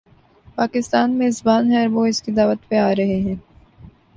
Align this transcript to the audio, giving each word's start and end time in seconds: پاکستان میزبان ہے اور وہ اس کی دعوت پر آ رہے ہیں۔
پاکستان 0.55 1.11
میزبان 1.11 1.71
ہے 1.71 1.81
اور 1.81 1.93
وہ 1.93 2.05
اس 2.05 2.21
کی 2.21 2.31
دعوت 2.31 2.67
پر 2.69 2.75
آ 2.77 2.91
رہے 2.95 3.19
ہیں۔ 3.21 3.35